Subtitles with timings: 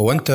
[0.00, 0.30] هو انت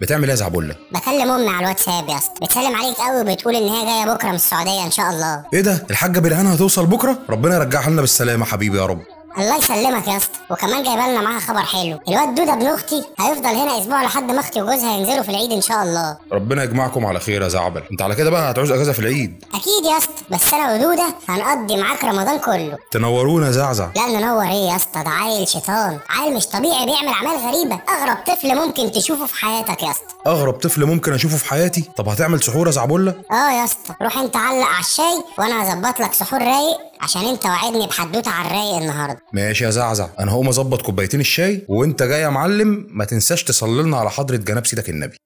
[0.00, 2.32] بتعمل إيه يا زعبله بكلم أمي على الواتساب يا أسطى.
[2.46, 5.44] بتسلم عليك قوي وبتقول إن هي جاية بكرة من السعودية إن شاء الله.
[5.54, 9.00] إيه ده؟ الحاجة بالهان هتوصل بكرة؟ ربنا يرجعها لنا بالسلامة حبيبي يا رب.
[9.38, 10.38] الله يسلمك يا اسطى.
[10.50, 11.98] وكمان جايبه لنا معاها خبر حلو.
[12.08, 15.60] الواد دودة ابن أختي هيفضل هنا أسبوع لحد ما أختي وجوزها ينزلوا في العيد إن
[15.60, 16.16] شاء الله.
[16.32, 17.82] ربنا يجمعكم على خير يا زعبل.
[17.92, 19.44] أنت على كده بقى هتعوز أجازة في العيد.
[19.54, 20.12] أكيد يا اسطى.
[20.30, 22.76] بس أنا ودودة هنقضي معاك رمضان كله.
[22.90, 23.88] تنورونا زعزع.
[23.96, 25.98] لا ننور إيه يا اسطى؟ ده عيل شيطان.
[26.10, 27.80] عيل مش طبيعي بيعمل أعمال غريبة.
[27.88, 30.14] أغرب طفل ممكن تشوفه في حياتك يا اسطى.
[30.26, 33.94] أغرب طفل ممكن أشوفه في حياتي؟ طب هتعمل سحور يا زعبله آه يا اسطى.
[34.02, 38.46] روح أنت علق على الشاي وأنا هظبط لك سحور رايق عشان انت وعدني بحدوتة على
[38.48, 39.18] الرايق النهارده.
[39.32, 40.08] ماشي يا زعزع.
[40.20, 44.36] أنا هقوم اظبط كوبايتين الشاي وانت جاي يا معلم ما تنساش تصلي لنا على حضرة
[44.36, 45.16] جناب سيدك النبي.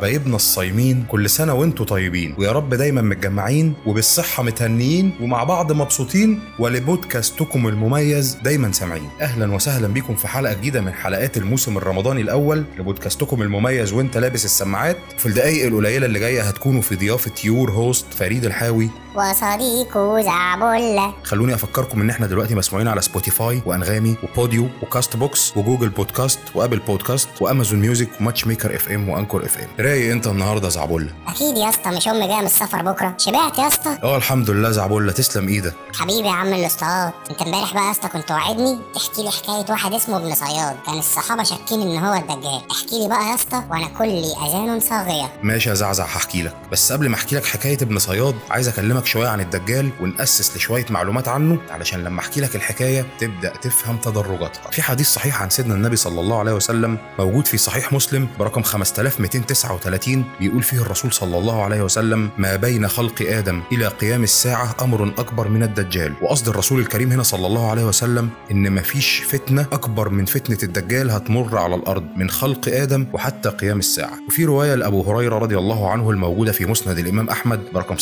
[0.00, 2.34] حبايبنا الصايمين كل سنة وانتوا طيبين.
[2.38, 6.40] ويا رب دايما متجمعين وبالصحة متهنيين ومع بعض مبسوطين.
[6.58, 9.08] ولبودكاستكم المميز دايما سامعين.
[9.20, 14.44] أهلا وسهلا بيكم في حلقة جديدة من حلقات الموسم الرمضاني الأول لبودكاستكم المميز وانت لابس
[14.44, 14.96] السماعات.
[15.18, 18.90] في الدقايق القليلة اللي جاية هتكونوا في ضيافة your host فريد الحاوي.
[19.14, 25.88] وصديقه زعبله خلوني أفكركم إن إحنا دلوقتي مسموعين على سبوتيفاي وأنغامي وپوديو وكاست بوكس وجوجل
[25.88, 30.64] بودكاست وأبل بودكاست وأمازون ميوزك وماتش ميكر اف ام وأنكور اف ام رايق أنت النهارده
[30.64, 33.14] يا زعبله أكيد يا اسطى مش أمي جاية من السفر بكرة.
[33.18, 35.74] شبعت يا اسطى؟ آه الحمد لله زعبله تسلم إيدك.
[35.94, 38.78] حبيبي يا عم الأستاذ أنت امبارح بقى يا اسطى كنت وعدني.
[38.94, 40.76] تحكي لي حكاية واحد اسمه ابن صياد.
[40.86, 42.60] كان الصحابة شاكين إن هو الدجال.
[42.70, 45.32] احكي لي بقى يا اسطى وأنا كلي أذان صاغية.
[45.42, 46.56] ماشي يا زعزع هحكي لك.
[46.72, 50.86] بس قبل ما أحكي لك حكاية ابن صياد عايز أكلمك شوية عن الدجال ونأسس لشوية
[50.90, 54.70] معلومات عنه علشان لما أحكي لك الحكاية تبدأ تفهم تدرجاتها.
[54.70, 58.62] في حديث صحيح عن سيدنا النبي صلى الله عليه وسلم موجود في صحيح مسلم برقم
[58.62, 64.76] 5239 بيقول فيه الرسول صلى الله عليه وسلم ما بين خلق آدم إلى قيام الساعة
[64.82, 66.14] أمر أكبر من الدجال.
[66.22, 71.10] وقصد الرسول الكريم هنا صلى الله عليه وسلم إن مفيش فتنة أكبر من فتنة الدجال
[71.10, 74.18] هتمر على الأرض من خلق آدم وحتى قيام الساعة.
[74.28, 77.98] وفي رواية لأبو هريرة رضي الله عنه الموجودة في مسند الإمام أحمد برقم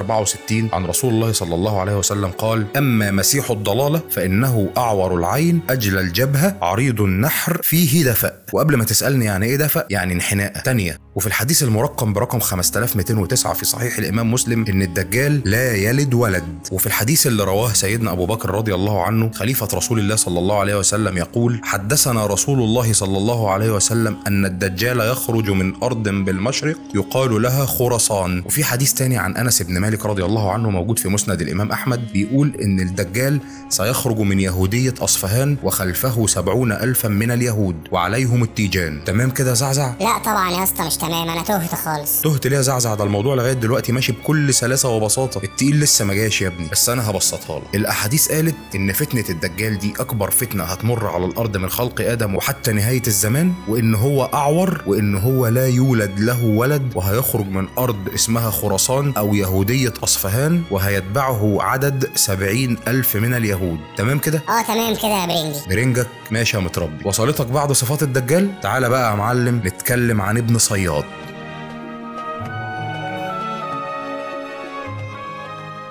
[0.00, 5.60] 7564 عن رسول الله صلى الله عليه وسلم قال أما مسيح الضلالة فإنه أعور العين
[5.70, 8.32] أجل الجبهة عريض النحر فيه دفأ.
[8.52, 10.96] وقبل ما تسألني يعني إيه دفأ يعني انحناء تانية.
[11.14, 16.44] وفي الحديث المرقم برقم 5209 في صحيح الإمام مسلم إن الدجال لا يلد ولد.
[16.72, 20.58] وفي الحديث اللي رواه سيدنا أبو بكر رضي الله عنه خليفة رسول الله صلى الله
[20.60, 26.08] عليه وسلم يقول حدثنا رسول الله صلى الله عليه وسلم أن الدجال يخرج من أرض
[26.08, 28.42] بالمشرق يقال لها خراسان.
[28.46, 32.12] وفي حديث تاني عن أنس بن مالك رضي الله عنه موجود في مسند الإمام أحمد
[32.12, 39.04] بيقول إن الدجال سيخرج من يهودية أصفهان وخلفه سبعون الفا من اليهود وعليهم التيجان.
[39.04, 41.28] تمام كده زعزع؟ لا طبعا يا اسطى مش تمام.
[41.28, 42.20] أنا تهت خالص.
[42.20, 45.40] تهت ليه يا زعزع؟ ده الموضوع لغاية دلوقتي ماشي بكل سلاسة وبساطة.
[45.44, 46.68] التقيل لسه ما جاش يا ابني.
[46.72, 47.74] بس أنا هبسطها لك.
[47.74, 52.72] الأحاديث قالت إن فتنة الدجال دي أكبر فتنة هتمر على الأرض من خلق آدم وحتى
[52.72, 58.50] نهاية الزمان وإن هو أعور وإن هو لا يولد له ولد وهيخرج من أرض اسمها
[58.50, 59.34] خراسان أو
[59.80, 63.78] يهوديه أصفهان وهيتبعه عدد سبعين ألف من اليهود.
[63.96, 65.60] تمام كده؟ آه تمام كده يا برنجي.
[65.68, 67.04] برنجك ماشي يا متربي.
[67.04, 71.04] وصلتك بعض صفات الدجال؟ تعالى بقى يا معلم نتكلم عن ابن صياد.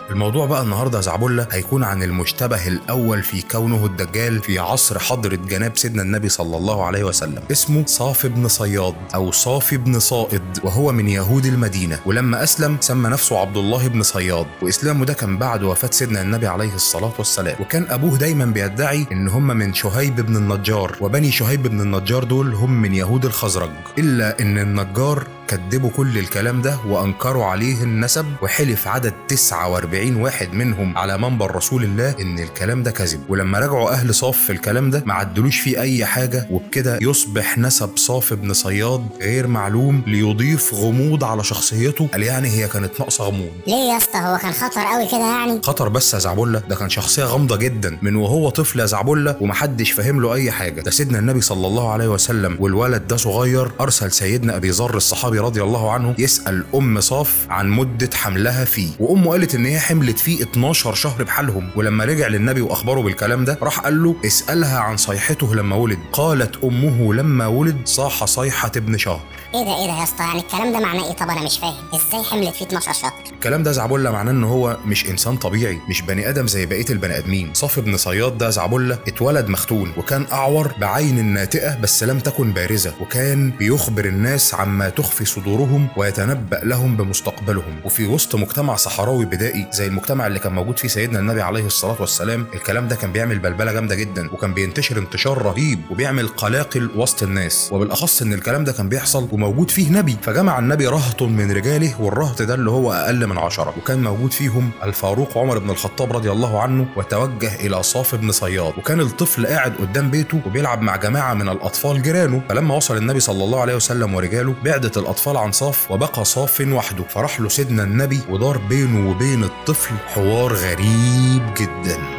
[0.09, 5.35] الموضوع بقى النهارده يا زعبله هيكون عن المشتبه الأول في كونه الدجال في عصر حضرة
[5.35, 7.43] جناب سيدنا النبي صلى الله عليه وسلم.
[7.51, 11.99] اسمه صافي بن صياد أو صافي بن صائد وهو من يهود المدينة.
[12.05, 14.45] ولما أسلم سمى نفسه عبد الله بن صياد.
[14.61, 17.55] وإسلامه ده كان بعد وفاة سيدنا النبي عليه الصلاة والسلام.
[17.61, 20.95] وكان أبوه دايما بيدعي إن هم من شهيب بن النجار.
[21.01, 23.71] وبني شهيب بن النجار دول هم من يهود الخزرج.
[23.97, 30.97] إلا إن النجار كذبوا كل الكلام ده وأنكروا عليه النسب وحلف عدد 49 واحد منهم
[30.97, 33.19] على منبر رسول الله إن الكلام ده كذب.
[33.29, 37.89] ولما رجعوا أهل صاف في الكلام ده ما عدلوش فيه أي حاجة وبكده يصبح نسب
[37.97, 42.07] صاف بن صياد غير معلوم ليضيف غموض على شخصيته.
[42.13, 43.51] قال يعني هي كانت ناقصة غموض.
[43.67, 46.89] ليه يا اسطى؟ هو كان خطر قوي كده يعني؟ خطر بس يا زعبله ده كان
[46.89, 47.97] شخصية غامضة جدا.
[48.01, 50.81] من وهو طفل يا زعبله ومحدش فاهم له أي حاجة.
[50.81, 55.38] ده سيدنا النبي صلى الله عليه وسلم والولد ده صغير أرسل سيدنا أبي ذر الصحابي
[55.39, 58.89] رضي الله عنه يسأل أم صاف عن مدة حملها فيه.
[58.99, 61.69] وأمه قالت إن هي حملت فيه 12 شهر بحالهم.
[61.75, 65.99] ولما رجع للنبي وأخبره بالكلام ده راح قال له اسألها عن صيحته لما ولد.
[66.13, 69.21] قالت أمه لما ولد صاح صيحة ابن شهر.
[69.55, 71.75] إيه ده إيه ده يا اسطى؟ يعني الكلام ده معناه إيه؟ طب أنا مش فاهم.
[71.95, 76.01] إزاي حملت فيه 12 شهر؟ الكلام ده زعبولة معناه إن هو مش إنسان طبيعي مش
[76.01, 77.49] بني آدم زي بقية البني آدمين.
[77.53, 82.93] صف بن صياد ده زعبولة اتولد مختون وكان أعور بعين ناتئة بس لم تكن بارزة
[83.01, 87.79] وكان بيخبر الناس عما تخفي صدورهم ويتنبأ لهم بمستقبلهم.
[87.85, 91.95] وفي وسط مجتمع صحراوي بدائي زي المجتمع اللي كان موجود فيه سيدنا النبي عليه الصلاة
[91.99, 97.23] والسلام الكلام ده كان بيعمل بلبلة جامدة جدا وكان بينتشر انتشار رهيب وبيعمل قلاقل وسط
[97.23, 97.69] الناس.
[97.71, 102.41] وبالأخص إن الكلام ده كان بيحصل وموجود فيه نبي فجمع النبي رهط من رجاله والرهط
[102.41, 103.73] ده اللي هو أقل من عشرة.
[103.77, 108.73] وكان موجود فيهم الفاروق عمر بن الخطاب رضي الله عنه وتوجه إلى صاف بن صياد.
[108.77, 112.41] وكان الطفل قاعد قدام بيته وبيلعب مع جماعة من الأطفال جيرانه.
[112.49, 117.03] فلما وصل النبي صلى الله عليه وسلم ورجاله بعدت الاطفال عن صاف وبقى صاف وحده.
[117.03, 122.18] فراح له سيدنا النبي ودار بينه وبين الطفل حوار غريب جدا.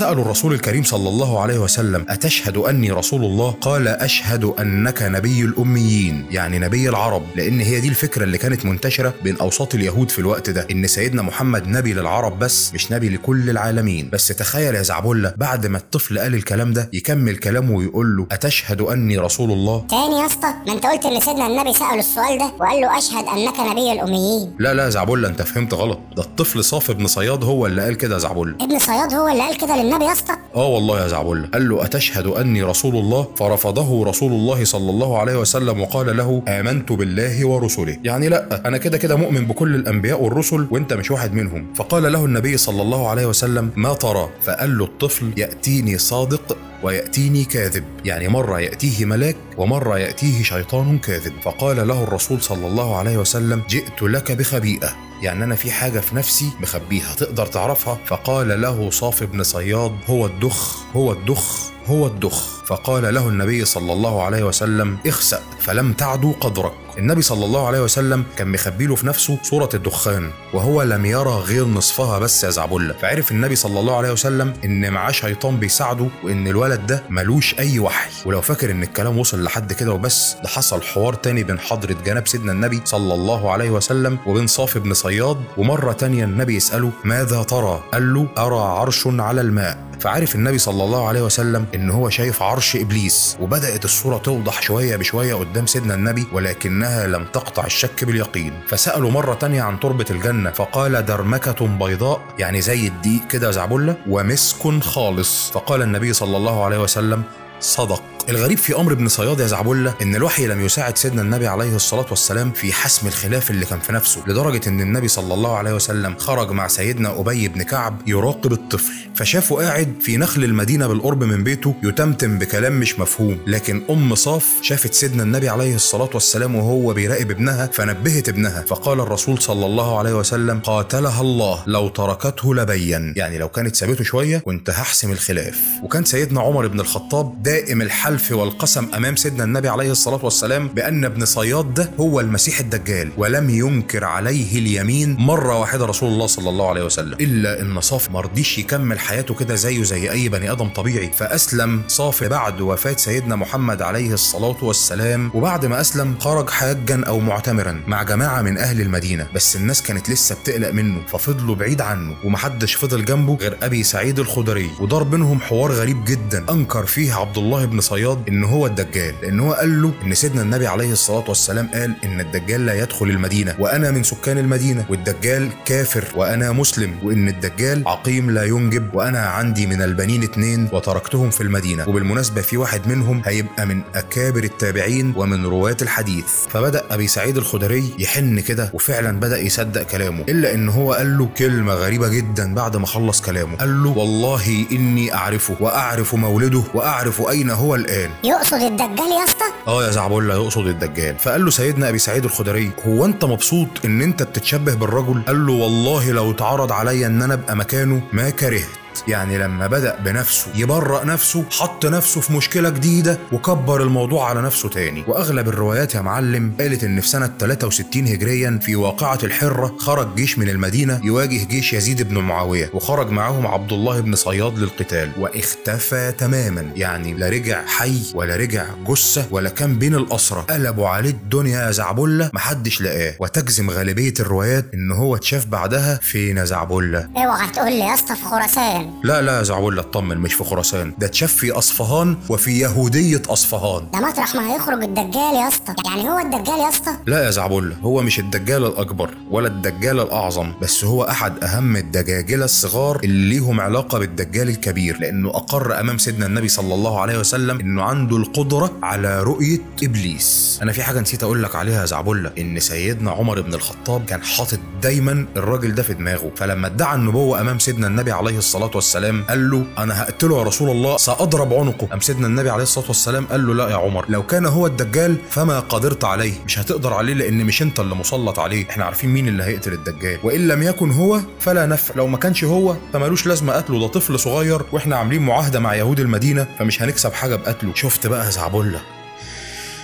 [0.00, 5.42] سألوا الرسول الكريم صلى الله عليه وسلم أتشهد أني رسول الله؟ قال أشهد أنك نبي
[5.42, 6.26] الأميين.
[6.30, 10.50] يعني نبي العرب لأن هي دي الفكرة اللي كانت منتشرة بين أوساط اليهود في الوقت
[10.50, 14.10] ده إن سيدنا محمد نبي للعرب بس مش نبي لكل العالمين.
[14.12, 18.80] بس تخيل يا زعبولة بعد ما الطفل قال الكلام ده يكمل كلامه ويقول له أتشهد
[18.80, 22.52] أني رسول الله؟ تاني يا اسطى ما انت قلت إن سيدنا النبي سأله السؤال ده
[22.60, 24.52] وقال له أشهد أنك نبي الأميين.
[24.58, 25.98] لا لا يا زعبولة أنت فهمت غلط.
[26.16, 28.54] ده الطفل صاف بن صياد هو اللي قال كده يا زعبولة.
[28.60, 31.84] ابن صياد هو اللي قال كده للنبي يا اسطى؟ آه والله يا زعبولة قال له
[31.84, 37.46] أتشهد أني رسول الله؟ فرفضه رسول الله صلى الله عليه وسلم وقال له آمنت بالله
[37.46, 37.96] ورسله.
[38.04, 41.66] يعني لا أنا كده كده مؤمن بكل الأنبياء والرسل وأنت مش واحد منهم.
[41.74, 47.44] فقال له النبي صلى الله عليه وسلم ما ترى؟ فقال له الطفل يأتيني صادق ويأتيني
[47.44, 47.84] كاذب.
[48.04, 51.32] يعني مرة يأتيه ملاك ومرة يأتيه شيطان كاذب.
[51.42, 55.09] فقال له الرسول صلى الله عليه وسلم جئت لك بخبيئة.
[55.22, 57.98] يعني أنا في حاجة في نفسي مخبيها تقدر تعرفها.
[58.06, 61.70] فقال له صاف بن صياد هو الدخ هو الدخ.
[61.90, 62.60] هو الدخ.
[62.66, 66.72] فقال له النبي صلى الله عليه وسلم اخسأ فلم تعدو قدرك.
[66.98, 71.30] النبي صلى الله عليه وسلم كان مخبي له في نفسه صورة الدخان وهو لم يرى
[71.30, 72.94] غير نصفها بس يا زعبلة.
[72.94, 77.78] فعرف النبي صلى الله عليه وسلم إن معاه شيطان بيساعده وإن الولد ده ملوش أي
[77.78, 78.10] وحي.
[78.24, 82.28] ولو فاكر إن الكلام وصل لحد كده وبس ده حصل حوار تاني بين حضرة جناب
[82.28, 85.42] سيدنا النبي صلى الله عليه وسلم وبين صافي بن صياد.
[85.56, 89.89] ومرة تانية النبي يسأله ماذا ترى؟ قال له أرى عرش على الماء.
[90.00, 94.96] فعرف النبي صلى الله عليه وسلم إن هو شايف عرش إبليس وبدأت الصورة توضح شوية
[94.96, 98.52] بشوية قدام سيدنا النبي ولكنها لم تقطع الشك باليقين.
[98.68, 104.82] فسألوا مرة تانية عن تربة الجنة فقال درمكة بيضاء يعني زي الدقيق كده زعبله ومسك
[104.82, 105.50] خالص.
[105.50, 107.22] فقال النبي صلى الله عليه وسلم
[107.60, 108.02] صدق.
[108.30, 112.06] الغريب في أمر ابن صياد يا زعبله إن الوحي لم يساعد سيدنا النبي عليه الصلاة
[112.10, 116.16] والسلام في حسم الخلاف اللي كان في نفسه لدرجة إن النبي صلى الله عليه وسلم
[116.18, 121.44] خرج مع سيدنا أبي بن كعب يراقب الطفل فشافه قاعد في نخل المدينة بالقرب من
[121.44, 126.94] بيته يتمتم بكلام مش مفهوم لكن أم صاف شافت سيدنا النبي عليه الصلاة والسلام وهو
[126.94, 133.14] بيراقب ابنها فنبهت ابنها فقال الرسول صلى الله عليه وسلم قاتلها الله لو تركته لبين.
[133.16, 135.60] يعني لو كانت سابته شوية كنت هحسم الخلاف.
[135.82, 141.04] وكان سيدنا عمر بن الخطاب دائم الحلف والقسم أمام سيدنا النبي عليه الصلاة والسلام بأن
[141.04, 146.48] ابن صياد ده هو المسيح الدجال ولم ينكر عليه اليمين مرة واحدة رسول الله صلى
[146.48, 150.68] الله عليه وسلم إلا إن صاف مرضيش يكمل حياته كده زيه زي أي بني آدم
[150.68, 151.10] طبيعي.
[151.16, 157.18] فأسلم صاف بعد وفاة سيدنا محمد عليه الصلاة والسلام وبعد ما أسلم خرج حاجا أو
[157.20, 162.14] معتمرا مع جماعة من أهل المدينة بس الناس كانت لسه بتقلق منه ففضلوا بعيد عنه
[162.24, 167.38] ومحدش فضل جنبه غير أبي سعيد الخدري ودار بينهم حوار غريب جدا أنكر فيه عبد
[167.38, 167.99] الله بن صياد.
[168.28, 172.20] إن هو الدجال لأن هو قال له إن سيدنا النبي عليه الصلاة والسلام قال إن
[172.20, 178.30] الدجال لا يدخل المدينة وأنا من سكان المدينة والدجال كافر وأنا مسلم وإن الدجال عقيم
[178.30, 183.66] لا ينجب وأنا عندي من البنين اتنين وتركتهم في المدينة وبالمناسبة في واحد منهم هيبقى
[183.66, 186.24] من أكابر التابعين ومن رواة الحديث.
[186.50, 191.28] فبدأ أبي سعيد الخدري يحن كده وفعلا بدأ يصدق كلامه إلا إن هو قال له
[191.38, 193.56] كلمة غريبة جدا بعد ما خلص كلامه.
[193.56, 197.89] قال له والله إني أعرفه وأعرف مولده وأعرف أين هو الان
[198.24, 201.16] يقصد الدجال يا اسطى؟ آه يا زعبولة يقصد الدجال.
[201.18, 205.52] فقال له سيدنا أبي سعيد الخدري هو أنت مبسوط إن أنت بتتشبه بالرجل؟ قال له
[205.52, 208.79] والله لو اتعرض عليا إن أنا أبقى مكانه ما كرهت.
[209.08, 214.68] يعني لما بدأ بنفسه يبرأ نفسه حط نفسه في مشكلة جديدة وكبر الموضوع على نفسه
[214.68, 215.04] تاني.
[215.06, 220.38] وأغلب الروايات يا معلم قالت إن في سنة 63 هجريا في واقعة الحرة خرج جيش
[220.38, 225.10] من المدينة يواجه جيش يزيد بن معاوية وخرج معاهم عبد الله بن صياد للقتال.
[225.18, 230.40] واختفى تماما يعني لا رجع حي ولا رجع جثة ولا كان بين الأسرة.
[230.40, 233.14] قلبوا عليه الدنيا يا زعبلة محدش لقاه.
[233.20, 238.16] وتجزم غالبية الروايات إن هو اتشاف بعدها فين يا زعبلة؟ اوعى تقول لي يا اسطى
[238.16, 238.89] في خراسان.
[239.04, 240.92] لا لا يا زعبلة اطمن مش في خراسان.
[240.98, 243.86] ده اتشاف في أصفهان وفي يهودية أصفهان.
[243.92, 245.74] ده مطرح ما هيخرج الدجال يا اسطى.
[245.86, 250.52] يعني هو الدجال يا اسطى؟ لا يا زعبلة هو مش الدجال الأكبر ولا الدجال الأعظم
[250.62, 256.26] بس هو أحد أهم الدجاجلة الصغار اللي ليهم علاقة بالدجال الكبير لأنه أقر أمام سيدنا
[256.26, 260.58] النبي صلى الله عليه وسلم إنه عنده القدرة على رؤية إبليس.
[260.62, 264.22] أنا في حاجة نسيت أقول لك عليها يا زعبلة إن سيدنا عمر بن الخطاب كان
[264.22, 266.30] حاطط دايما الراجل ده في دماغه.
[266.36, 270.70] فلما ادعى النبوة أمام سيدنا النبي عليه الصلاة والسلام قال له أنا هقتله يا رسول
[270.70, 271.88] الله سأضرب عنقه.
[271.92, 275.16] أم سيدنا النبي عليه الصلاة والسلام قال له لا يا عمر لو كان هو الدجال
[275.30, 278.70] فما قدرت عليه مش هتقدر عليه لأن مش أنت اللي مسلط عليه.
[278.70, 280.18] إحنا عارفين مين اللي هيقتل الدجال.
[280.22, 281.94] وإن لم يكن هو فلا نفع.
[281.94, 286.00] لو ما كانش هو فمالوش لازمة قتله ده طفل صغير وإحنا عاملين معاهدة مع يهود
[286.00, 287.74] المدينة فمش هنكسب حاجة بقتله.
[287.74, 288.80] شفت بقى يا زعبلة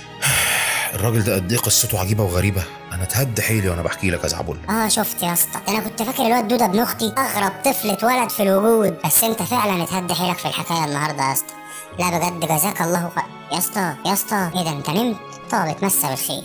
[0.95, 2.63] الراجل ده قد إيه قصته عجيبة وغريبة.
[2.97, 4.27] أنا اتهد حيلي وأنا بحكي لك يا
[4.69, 5.59] آه شفت يا اسطى.
[5.67, 8.97] أنا كنت فاكر الواد دودة ابن أختي أغرب طفل اتولد في الوجود.
[9.05, 11.53] بس أنت فعلا اتهد حيلك في الحكاية النهارده يا اسطى.
[11.99, 13.23] لا بجد جزاك الله خير.
[13.51, 15.17] يا اسطى يا اسطى إيه ده أنت نمت
[15.51, 16.43] طب اتمسى بالخير